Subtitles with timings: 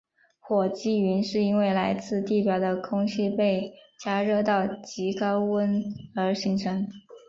[0.39, 5.83] 火积云是因为来自地表的空气被加热到极高温
[6.15, 6.87] 而形成。